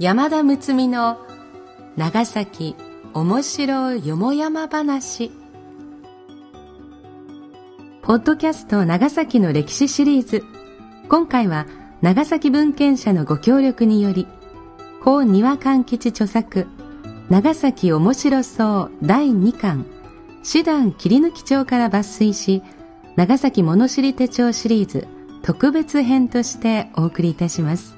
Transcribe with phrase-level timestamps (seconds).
[0.00, 1.18] 山田睦美の
[1.96, 2.76] 長崎
[3.14, 5.32] 面白よもやま話。
[8.02, 10.44] ポッドキャスト長崎の歴史シリーズ。
[11.08, 11.66] 今回は
[12.00, 14.28] 長崎文献社のご協力により
[15.02, 16.68] 高庭勘吉著作
[17.28, 19.84] 長崎面白そう第2巻
[20.44, 22.62] 師団切り抜き帳から抜粋し
[23.16, 25.08] 長崎物知り手帳シリーズ
[25.42, 27.97] 特別編としてお送りいたします。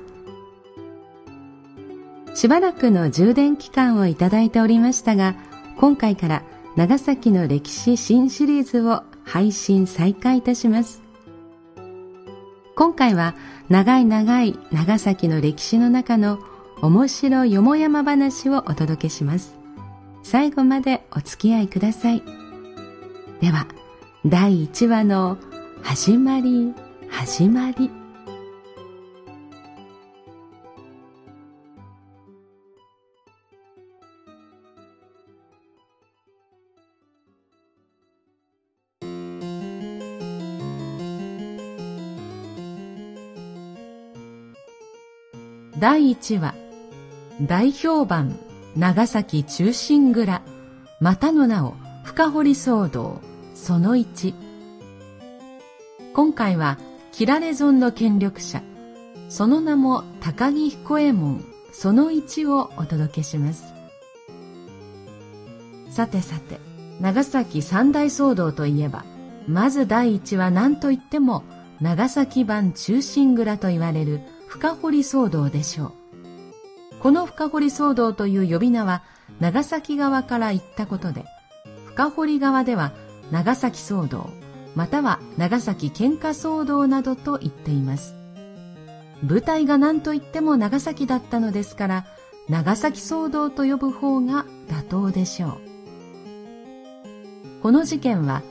[2.33, 5.35] しばらくの充電期間をいただいておりましたが
[5.77, 6.43] 今回から
[6.75, 11.01] 長崎の歴史新シリーズを配信再開いたします。
[12.75, 13.35] 今回は
[13.69, 16.39] 長い長い長崎の歴史の中の
[16.81, 19.55] 面白よもやま話をお届けします。
[20.23, 22.23] 最後までお付き合いください。
[23.41, 23.67] では
[24.25, 25.37] 第1話の
[25.81, 26.73] 始まり
[27.09, 28.00] 始まり。
[45.81, 46.53] 第1話
[47.41, 48.37] 大評判
[48.75, 50.43] 長崎中心蔵
[50.99, 53.19] またの名を深堀騒動
[53.55, 54.35] その1
[56.13, 56.77] 今回は
[57.11, 58.61] 切られ損の権力者
[59.27, 63.73] その名も高木彦右衛門その1をお届けします。
[65.89, 66.59] さてさて
[66.99, 69.03] 長崎三大騒動といえば
[69.47, 71.43] まず第一は何といっても
[71.79, 74.21] 長崎版中心蔵と言われる
[74.51, 75.91] 深堀騒動でしょう。
[76.99, 79.01] この深堀騒動という呼び名は
[79.39, 81.23] 長崎側から言ったことで、
[81.87, 82.91] 深堀側では
[83.31, 84.29] 長崎騒動、
[84.75, 88.17] または長崎喧嘩騒動などと言っています。
[89.25, 92.05] 舞台が何と言っても長崎だったのですから、
[92.49, 95.57] 長崎騒動と呼ぶ方が妥当でしょう。
[97.63, 98.43] この事件は、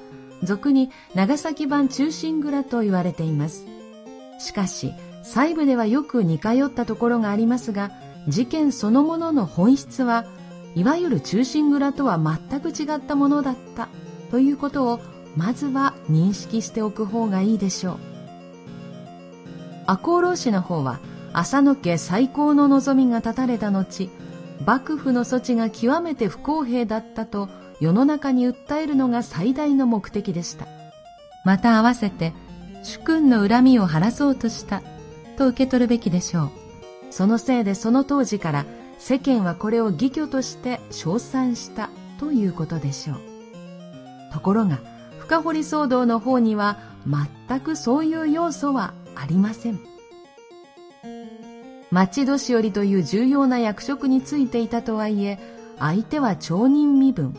[0.43, 3.67] 俗に長崎版中心蔵と言われています。
[4.39, 7.91] しかし、細部ではよく似通ったところがありますが
[8.29, 10.25] 事件そのものの本質は
[10.75, 13.89] いわゆる中心蔵とは全く違ったものだった
[14.31, 15.01] ということを
[15.37, 17.99] まずは認識しておく方がいいでしょう。
[19.87, 21.01] 赤穂浪士の方は
[21.33, 24.11] 浅野家最高の望みが断たれた後
[24.65, 27.49] 幕府の措置が極めて不公平だったと
[27.81, 30.67] 世の中に訴えるのが最大の目的でした。
[31.45, 32.33] また合わせて
[32.83, 34.83] 主君の恨みを晴らそうとした
[35.41, 36.51] と受け取るべきでしょう。
[37.11, 38.67] そのせいでその当時から
[38.99, 43.21] 世間はこれを義挙として称賛したということでしょう。
[44.35, 44.81] ところが
[45.19, 49.81] 深掘り騒動の方には全くそういう要素はありません。
[51.91, 55.39] 町年寄りという重要な役職についていたとはいえ
[55.79, 57.35] 相手は町人身分。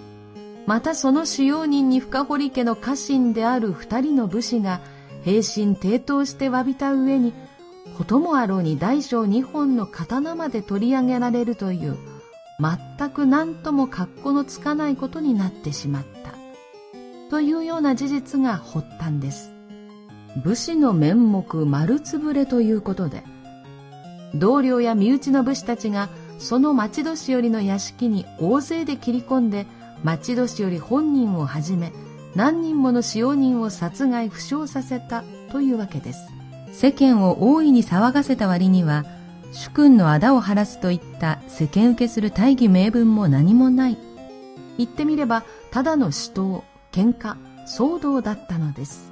[0.66, 4.82] またその使用人に深堀家の家臣である二人の武士が
[5.24, 7.34] 平身抵当して詫びた上に
[8.02, 12.00] こともあろうに大小2本の刀まで取り上げられるという
[12.60, 16.34] 全く何とも格好のつかないことになってしまった。
[17.30, 19.54] というような事実が発端です。
[20.44, 23.22] 武士の面目丸つぶれということで
[24.34, 29.68] 同僚や身内の武士たちがその町年寄りの屋敷に大勢で切り込んで
[30.04, 31.94] 町年寄り本人をはじめ
[32.34, 36.41] 何人もの使用人を殺害負傷させたというわけです。
[36.72, 39.06] 世間を大いに騒がせた割には
[39.52, 43.98] 主君の仇を晴らすといった世間受けする大義名分も何もない。
[44.78, 47.36] 言ってみればただの死闘喧嘩
[47.68, 49.12] 騒動だったのです。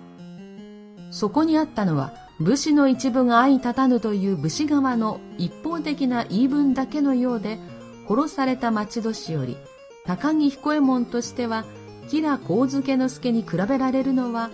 [1.12, 7.58] そこにあったのは武士の一部が相立たぬという武士側の一方的な言い分だけのようで
[8.08, 9.58] 殺された町年より
[10.06, 11.66] 高木彦右衛門としては
[12.08, 14.50] 吉良上野之助に比べられるのは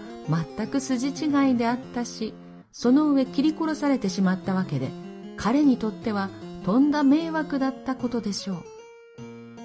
[0.57, 2.33] 全く筋違いであったし
[2.77, 4.89] その上切り殺されてしまったわけで
[5.37, 6.29] 彼にとっては
[6.65, 8.63] とんだ迷惑だったことでしょう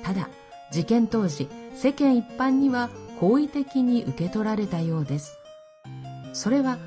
[0.04, 0.30] ただ
[0.70, 5.40] 事件当時世間一般には好意的に受け取られたようです
[6.32, 6.78] それは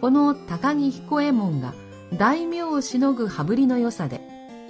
[0.00, 1.74] この高木彦右衛門が
[2.16, 4.20] 大名をしのぐ羽振りの良さで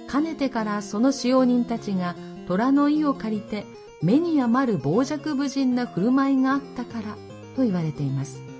[0.07, 2.15] かねてからその使用人たちが
[2.47, 3.65] 虎の意を借りて
[4.01, 7.15] 目に余る傍若無人な振る舞いがあったから
[7.55, 8.52] と言われています。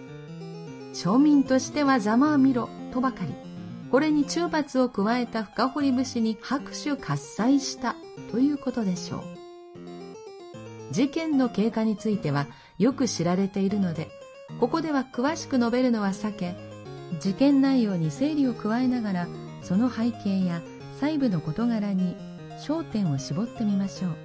[0.94, 3.34] 庶民としてはざまあみろとばかり、
[3.92, 7.96] これに中罰を加えた深堀節に拍手喝采した
[8.32, 9.24] ということでしょう。
[10.92, 12.48] 事件の経過については
[12.78, 14.10] よく知られているので、
[14.60, 16.56] ここでは詳しく述べるのは避け、
[17.20, 19.28] 事件内容に整理を加えながら、
[19.62, 20.62] その背景や
[21.00, 22.16] 細部の事柄に
[22.60, 24.16] 焦点を絞ってみましょう。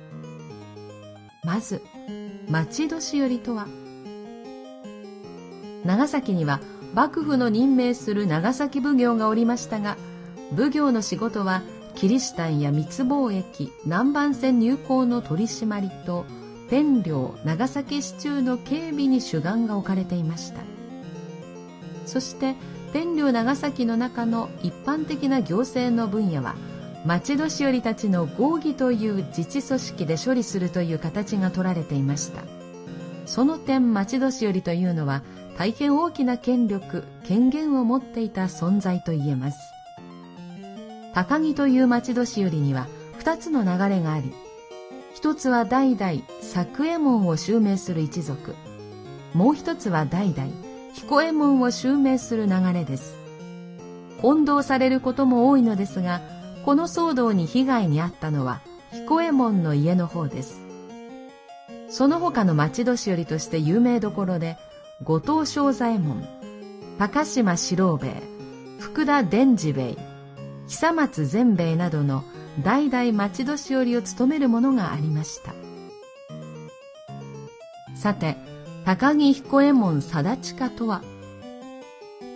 [1.44, 1.82] まず、
[2.50, 3.66] 町年寄りとは、
[5.88, 6.60] 長崎には
[6.92, 9.96] 幕府の任命する長崎奉行がおりましたが、
[10.54, 11.62] 奉行の仕事は
[11.94, 16.26] キリシタンや密貿易、南蛮船入港の取り締まりと、
[16.68, 20.60] 天領長崎市中の警備に主眼が置かれていました。
[22.04, 22.54] そして、
[22.92, 26.54] 天領長崎の中の一般的な行政の分野は、
[27.06, 32.42] 町年寄りたちの合議という自治組織で処理するという形が取られていました。
[33.24, 35.22] その点町年寄りというのは
[35.58, 39.58] 大変大きな権力、権限を持っていた存在と言えます。
[41.14, 44.32] 高木という町年寄りには二つの流れがあり、
[45.14, 48.54] 一つは代々作右衛門を襲名する一族、
[49.34, 50.48] もう一つは代々
[50.92, 53.16] 彦右衛門を襲名する流れです。
[54.22, 56.20] 混同されることも多いのですが、
[56.64, 58.60] この騒動に被害に遭ったのは
[58.92, 60.60] 彦右衛門の家の方です。
[61.88, 64.56] その他の町年寄りとして有名どころで、
[65.00, 66.26] 後藤正左衛門、
[66.98, 68.22] 高島四郎兵衛、
[68.80, 69.96] 福田伝次兵衛、
[70.66, 72.24] 久松善兵衛などの
[72.64, 75.54] 代々町年寄りを務めるものがありました。
[77.94, 78.36] さて、
[78.84, 81.02] 高木彦右衛門貞親とは、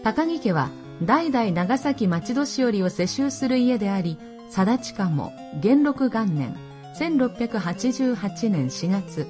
[0.04, 0.70] 高木家は
[1.02, 4.18] 代々長崎町年寄りを世襲する家であり、
[4.50, 6.56] 貞親も元禄元年
[6.96, 9.26] 1688年4月、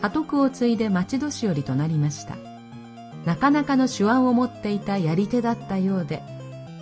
[0.00, 2.55] 家督を継いで町年寄りとなりました。
[3.26, 6.22] なかなかの手腕を持っていたやり手だったようで、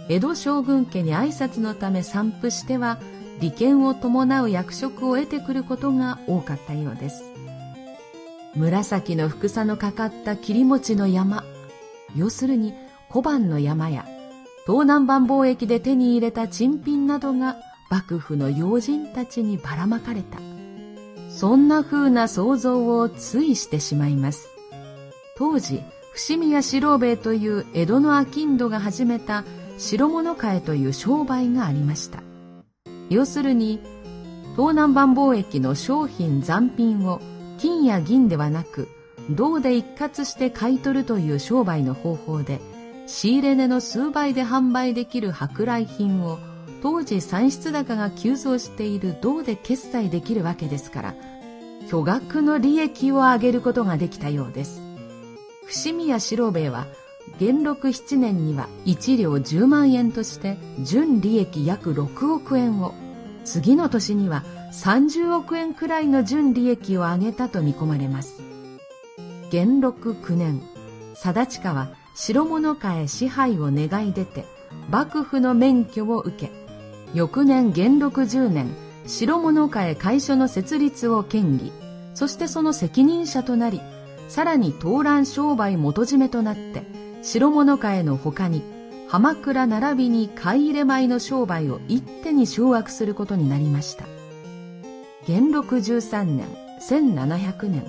[0.08, 2.98] 江戸将軍家に挨拶のため散布しては、
[3.40, 7.24] 利権を伴う役職を得てくることが多かったようです。
[8.54, 11.44] 紫のふさのかかった切り餅の山、
[12.14, 12.74] 要するに
[13.08, 14.04] 小判の山や、
[14.66, 17.56] 東南蛮貿易で手に入れた珍品などが
[17.90, 20.38] 幕府の要人たちにばらまかれた。
[21.30, 24.48] そんな風な想像をついしてしまいます。
[25.36, 25.82] 当時、
[26.14, 29.42] 伏見屋四郎兵衛という江戸の商人が始めた
[29.78, 32.22] 白物買いという商売がありました。
[33.10, 33.80] 要するに、
[34.52, 37.20] 東南蛮貿易の商品残品を
[37.58, 38.86] 金や銀ではなく、
[39.28, 42.60] 銅で一括して買い取るという商売の方法で、
[43.08, 46.38] 仕入れ値の数倍で販売できる舶来品を
[46.80, 51.14] 当時産出高が急増している銅で決済できるわけですから、
[51.90, 54.93] 巨額の利益を上げることができたようです。
[55.66, 56.86] 伏見屋四郎兵衛は
[57.38, 62.94] 元禄7年には1両10万円として純利益約6億円を
[63.44, 68.42] 次の年には30億円くらいの純利益を上げたと見込まれます。
[69.50, 70.62] 元禄9年
[71.14, 74.44] 貞親は白物家へ支配を願い出て
[74.90, 76.50] 幕府の免許を受け
[77.14, 78.74] 翌年元禄10年
[79.06, 81.70] 白物家へ会所の設立を権利
[82.14, 83.80] そしてその責任者となり
[84.28, 86.82] さらに東蘭商売元締めとなって、
[87.22, 88.62] 白物会の他に、
[89.08, 94.06] 浜倉並びに買い入れ米の商売を一手に掌握することになりました。
[95.26, 96.46] 元禄13年、
[96.80, 97.84] 1700年。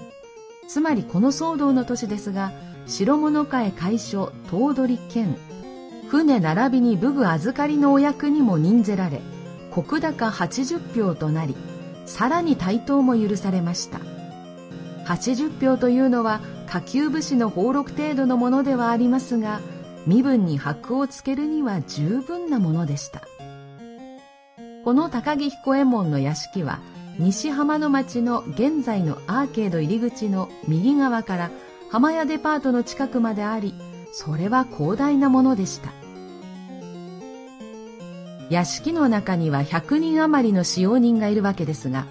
[0.68, 2.52] つまりこの騒動の年ですが、
[2.86, 5.36] 白物会会所頭取兼、
[6.10, 9.22] 船並びに武具預かりのお役にも任ぜられ、
[9.72, 11.56] 石高80票となり、
[12.06, 14.00] さらに対等も許されました。
[15.06, 19.62] 80票というのは下級武士の俸禄程度のものではありますが
[20.06, 23.22] 身分に箔をつけるには十分なものでした。
[24.84, 26.80] この高木彦右衛門の屋敷は
[27.18, 31.52] 西浜の町の現在のアーケード入り口の右側から
[31.90, 33.74] 浜屋デパートの近くまであり
[34.12, 35.92] それは広大なものでした。
[38.50, 42.06] 屋敷の中には100人余りの使用人がいるわけですが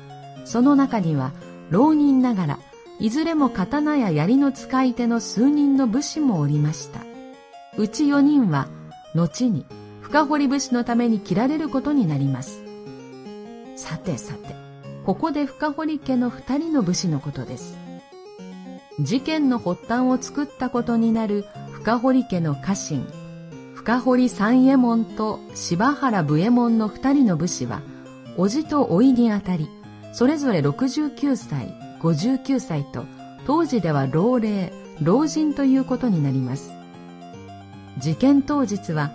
[0.44, 1.32] その中には
[1.70, 2.58] 浪人ながら
[3.00, 7.00] いずれも刀や槍の使い手の数人の武士もおりました。
[7.76, 8.68] うち4人は、
[9.14, 9.66] 後に
[10.00, 12.62] 深掘り武士のために切られることになります。
[13.74, 14.54] さてさて、
[15.04, 17.76] ここで深堀家の2人の武士のことです。
[19.00, 23.06] 事件の発端を作ったことになる深堀家の家臣、
[23.74, 27.82] 深堀三右衛門と柴原武右衛門の2人の武士は、
[28.36, 29.68] 叔父と甥にあたり、
[30.12, 33.06] それぞれ69歳59歳と
[33.46, 34.70] 当時では老齢
[35.00, 36.72] 老人ということになります。
[37.98, 39.12] 事件当日は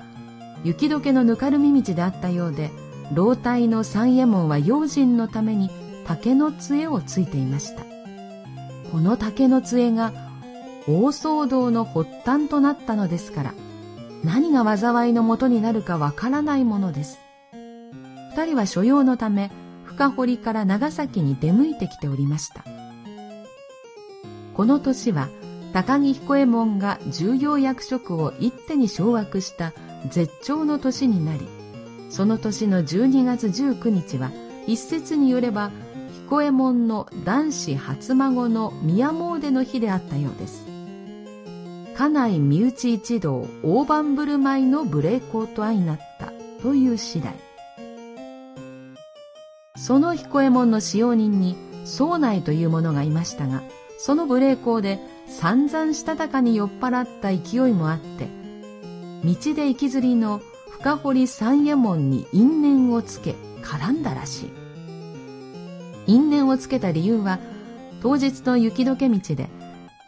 [0.63, 2.71] 雪解けのぬかるみ道であったようで
[3.13, 5.69] 老体の三右衛門は用心のために
[6.05, 7.83] 竹の杖をついていました。
[8.91, 10.11] この竹の杖が
[10.87, 13.53] 大騒動の発端となったのですから
[14.23, 17.19] 何が災いのもとになるかわからないものです。
[18.35, 19.51] 二人は所用のため
[19.83, 22.78] 深堀から長崎に出向いてきておりました。
[24.59, 25.29] この年は
[25.71, 29.71] 高木彦右衛門が重要役職を一手に掌握した
[30.09, 31.47] 絶頂の年になり
[32.09, 34.31] その年の12月19日は
[34.67, 35.71] 一説によれば
[36.25, 40.65] 彦右衛門の男子初孫の宮詣の日であったようです。
[41.95, 47.33] 家内身内一同大盤振る舞いの無礼講と相なったという次第。
[49.77, 53.63] その彦右衛門の使用人に宗内という者がいましたが
[54.01, 58.27] その無礼講で散々したたかに酔っ払った勢いもあって
[59.25, 64.53] 道で行きずりの深堀三右衛門に因縁をつけ絡んだらしい。
[66.07, 67.39] 因縁をつけた理由は
[68.01, 69.49] 当日の雪解け道で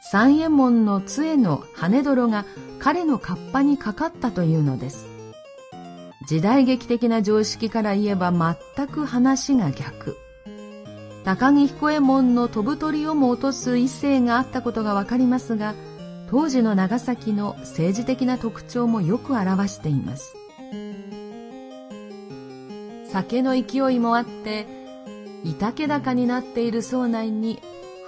[0.01, 2.45] 三右衛門の杖の羽泥が
[2.79, 5.05] 彼のカッパにかかったというのです。
[6.27, 10.17] 時代劇的な常識から言えば全く話が逆。
[11.24, 15.75] 高木彦右衛門の飛ぶ鳥をも落とす異性があったことがわかりますが
[16.30, 20.36] 当時の長崎の政治的な特徴もよく表しています。
[23.12, 24.66] 酒の勢いもあって
[25.44, 27.60] いたけ高になっている僧内に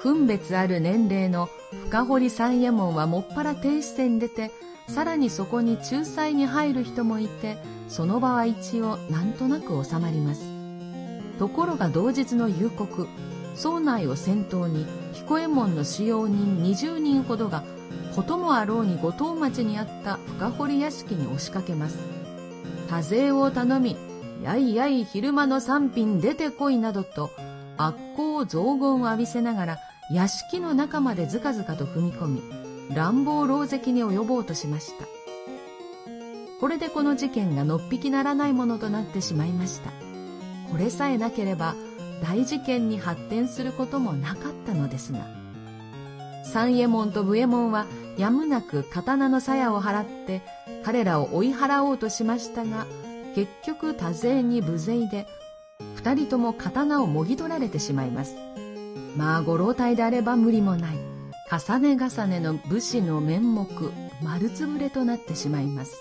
[0.01, 1.49] 分別ある年齢の
[1.87, 4.51] 深堀三右衛門はもっぱら停止線に出て
[4.87, 7.57] さらにそこに仲裁に入る人もいて
[7.89, 10.52] その場は一応なんとなく収まります。
[11.43, 13.09] ところが同日の夕刻
[13.53, 17.65] 総内を先頭に彦右衛門の使用人20人ほどが
[18.15, 21.97] こともあろうに後藤町にあった深堀屋敷に押しかけます。
[22.89, 23.97] 多勢を頼み
[24.41, 27.29] やいやい昼間の三品出てこいなどと
[27.75, 29.79] 悪行雑言を浴びせながら
[30.13, 32.41] 屋敷の中までずかずかと踏み込み
[32.95, 35.05] 乱暴狼藉に及ぼうとしました。
[36.61, 40.12] これでこの事件がのっぴきならないものとなってしまいました。
[40.73, 41.75] これさえなければ
[42.23, 45.19] 大事件に発展することもなかったのですが
[46.43, 47.85] 三右衛門と武右衛門は
[48.17, 50.41] やむなく刀の鞘を払って
[50.83, 52.87] 彼らを追い払おうとしましたが
[53.35, 55.27] 結局多勢に無勢で
[55.95, 58.35] 二人とも刀をもぎ取られてしまいます。
[59.15, 60.97] まあご老体であれば無理もない。
[61.51, 63.67] 重ね重ねの武士の面目
[64.23, 65.95] 丸つぶれとなってしまいます。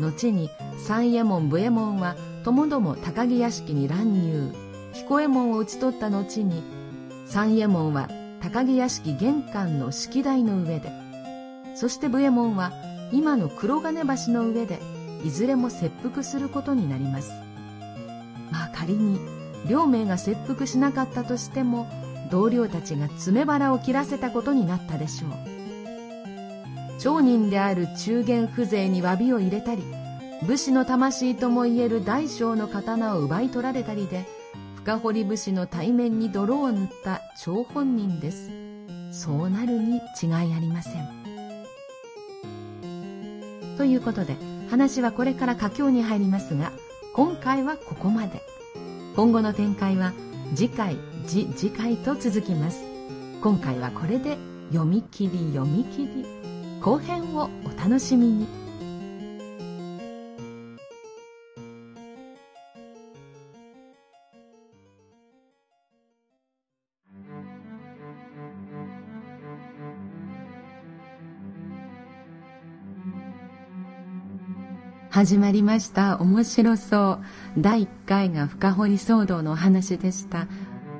[0.00, 2.16] 後に三右衛門武右衛門は
[2.48, 4.54] ともども高木屋敷に乱入。
[4.94, 6.62] 彦右衛門を討ち取った後に
[7.26, 8.08] 三右衛門は
[8.40, 10.90] 高木屋敷玄関の式台の上で
[11.74, 12.72] そして武右衛門は
[13.12, 14.80] 今の黒金橋の上で
[15.22, 17.32] いずれも切腹することになります。
[18.50, 19.20] まあ仮に
[19.68, 21.86] 両名が切腹しなかったとしても
[22.30, 25.30] 同僚たちが詰め腹を切らせたことになったでしょう。
[26.98, 29.82] 町人である中元風情に詫びを入れたり
[30.42, 34.24] 武士の魂ともいえる大将の刀を奪い取られたりで
[34.76, 38.50] 深堀武士の対面に泥を塗った張本人です。
[39.10, 41.08] そうなるに違いありません。
[43.76, 44.36] ということで
[44.70, 46.72] 話はこれから佳境に入りますが
[47.14, 48.40] 今回はここまで。
[49.16, 50.12] 今後の展開は
[50.54, 52.84] 次回次次回と続きます。
[53.42, 54.36] 今回はこれで
[54.70, 56.24] 読み切り読み切り。
[56.80, 58.67] 後編をお楽しみに。
[75.18, 76.20] 始まりました。
[76.20, 77.18] 面白そ
[77.56, 77.60] う。
[77.60, 80.46] 第1回が深掘り騒動のお話でした。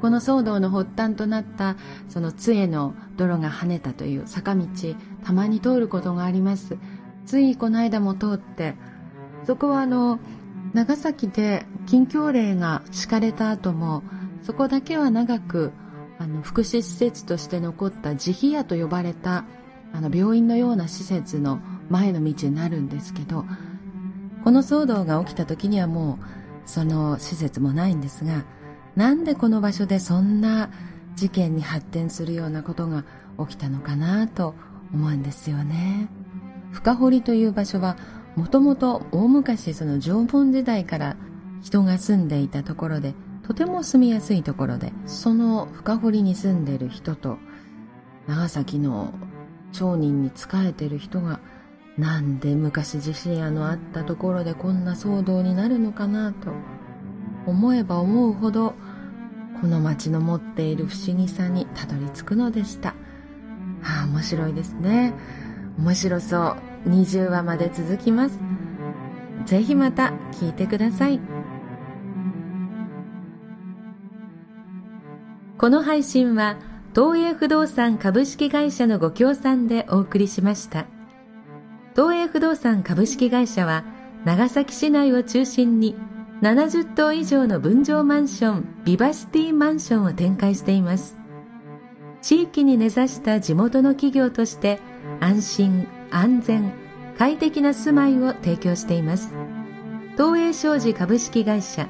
[0.00, 1.76] この騒動の発端となった
[2.08, 4.66] その杖の泥が跳ねたという坂道
[5.22, 6.78] たまに通ることがあります。
[7.26, 8.74] ついこの間も通って
[9.44, 10.18] そこはあの
[10.74, 14.02] 長崎で近況令が敷かれた後も
[14.42, 15.70] そこだけは長く
[16.18, 19.44] あの福祉施設として残った慈悲屋と呼ばれた
[19.92, 23.44] あの病院のような施設の前の道になるんですけど
[24.44, 28.44] この騒動が起きた時にはもうその施設もないんですが
[28.96, 30.70] なんでこの場所でそんな
[31.14, 33.04] 事件に発展するようなことが
[33.38, 34.54] 起きたのかなと
[34.92, 36.08] 思うんですよね。
[36.72, 37.96] 深堀という場所は
[38.36, 41.16] もともと大昔その縄文時代から
[41.62, 47.38] 人が住んでいたところでとても住みやすいところでその深堀に住んでる人と
[48.26, 49.12] 長崎の
[49.72, 51.40] 町人に仕えてる人が
[51.98, 56.52] なんで昔地震屋のあったところでこんな騒動になるのかなと
[57.44, 58.74] 思えば思うほど
[59.60, 62.94] この町の持っている不思議さにたどり着くのでした。
[63.82, 65.12] ああ面白いですね。
[65.76, 66.88] 面白そう。
[66.88, 68.38] 20話まで続きます。
[69.46, 71.20] ぜひまた聞いてください。
[75.58, 76.56] この配信は
[76.94, 80.86] 東映不動産株式会社のご協賛でお送りしました。
[81.98, 83.82] 東映不動産株式会社は
[84.24, 85.96] 長崎市内を中心に
[86.42, 91.18] 70棟以上の分譲マンションビバシティマンションを展開しています。
[92.22, 94.78] 地域に根ざした地元の企業として
[95.18, 96.72] 安心安全
[97.18, 99.34] 快適な住まいを提供しています。
[100.16, 101.88] 東映商事株式会社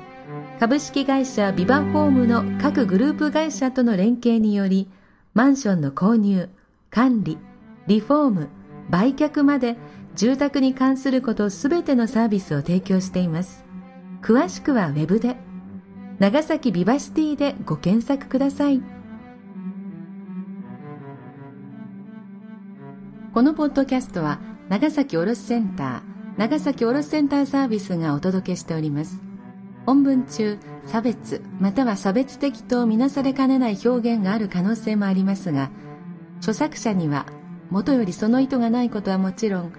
[0.58, 4.88] 株式会社ビバホームの各グループ会社との連携により
[5.34, 6.48] マンションの購入
[6.88, 7.36] 管理
[7.86, 8.48] リフォーム
[8.90, 9.76] 売却まで
[10.18, 13.64] 住宅に関することすべてのサービスを提供しています。
[14.20, 15.36] 詳しくは Web で、
[16.18, 18.82] 長崎ビバシティでご検索ください。
[23.32, 26.02] このポッドキャストは長崎卸センター、
[26.36, 29.22] 長崎卸センターサービスがお届けしております。
[29.86, 35.70] 本文中、差別または差別的とみなされかねない表現がある可能性もありますが、
[36.38, 37.26] 著作者には
[37.70, 39.72] 元よりその意図がないことはもちろん、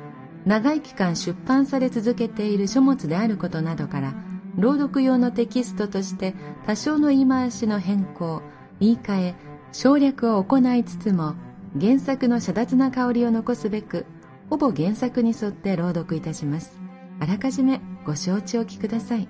[0.45, 4.13] 長い期間出版され続けている書物であることなどから
[4.57, 6.33] 朗読用のテキストとして
[6.65, 8.41] 多少の言い回しの変更
[8.79, 9.35] 言い換え
[9.71, 11.35] 省略を行いつつも
[11.79, 14.05] 原作の遮奪な香りを残すべく
[14.49, 16.79] ほぼ原作に沿って朗読いたします。
[17.19, 19.27] あらかじめご承知おきください。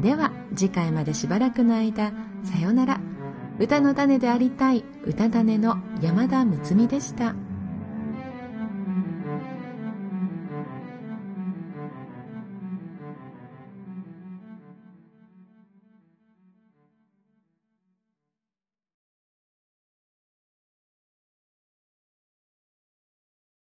[0.00, 2.12] では次回までしばらくの間
[2.44, 3.00] さようなら
[3.58, 7.34] 歌の種でありたい歌種の山田睦美でした。